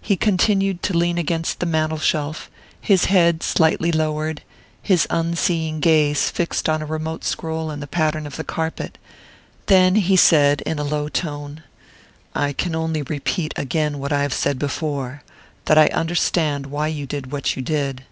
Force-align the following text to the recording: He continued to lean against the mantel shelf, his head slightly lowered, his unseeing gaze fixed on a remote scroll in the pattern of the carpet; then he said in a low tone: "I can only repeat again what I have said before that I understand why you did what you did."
He 0.00 0.16
continued 0.16 0.82
to 0.84 0.96
lean 0.96 1.18
against 1.18 1.60
the 1.60 1.66
mantel 1.66 1.98
shelf, 1.98 2.50
his 2.80 3.04
head 3.12 3.42
slightly 3.42 3.92
lowered, 3.92 4.40
his 4.80 5.06
unseeing 5.10 5.80
gaze 5.80 6.30
fixed 6.30 6.66
on 6.66 6.80
a 6.80 6.86
remote 6.86 7.24
scroll 7.24 7.70
in 7.70 7.80
the 7.80 7.86
pattern 7.86 8.26
of 8.26 8.36
the 8.36 8.42
carpet; 8.42 8.96
then 9.66 9.96
he 9.96 10.16
said 10.16 10.62
in 10.62 10.78
a 10.78 10.82
low 10.82 11.10
tone: 11.10 11.62
"I 12.34 12.54
can 12.54 12.74
only 12.74 13.02
repeat 13.02 13.52
again 13.54 13.98
what 13.98 14.14
I 14.14 14.22
have 14.22 14.32
said 14.32 14.58
before 14.58 15.22
that 15.66 15.76
I 15.76 15.88
understand 15.88 16.64
why 16.68 16.86
you 16.88 17.04
did 17.04 17.30
what 17.30 17.54
you 17.54 17.60
did." 17.60 18.06